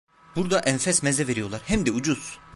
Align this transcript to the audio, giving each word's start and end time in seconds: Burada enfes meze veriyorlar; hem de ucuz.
Burada 0.35 0.59
enfes 0.59 1.03
meze 1.03 1.27
veriyorlar; 1.27 1.61
hem 1.65 1.85
de 1.85 1.91
ucuz. 1.91 2.39